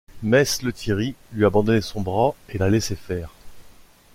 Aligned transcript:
Mess 0.23 0.63
Lethierry 0.63 1.13
lui 1.33 1.45
abandonnait 1.45 1.81
son 1.81 2.01
bras 2.01 2.33
et 2.49 2.57
la 2.57 2.71
laissait 2.71 2.95
faire. 2.95 3.29